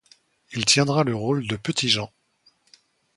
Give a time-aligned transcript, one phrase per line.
[0.53, 2.11] Il tiendra le rôle de Petit-Jean.